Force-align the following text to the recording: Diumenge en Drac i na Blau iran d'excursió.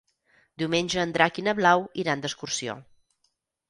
Diumenge 0.61 1.03
en 1.03 1.13
Drac 1.19 1.39
i 1.43 1.47
na 1.51 1.55
Blau 1.61 1.87
iran 2.07 2.27
d'excursió. 2.27 2.81